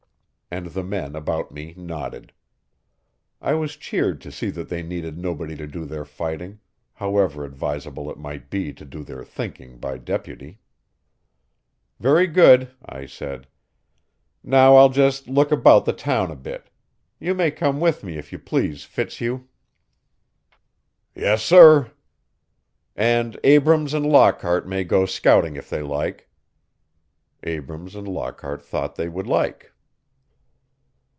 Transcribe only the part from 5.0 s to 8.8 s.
nobody to do their fighting, however advisable it might be